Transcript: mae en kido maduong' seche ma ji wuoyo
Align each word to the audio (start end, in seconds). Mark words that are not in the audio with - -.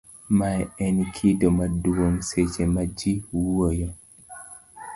mae 0.37 0.61
en 0.85 0.97
kido 1.15 1.47
maduong' 1.57 2.21
seche 2.29 2.63
ma 2.73 2.83
ji 2.97 3.13
wuoyo 3.39 3.89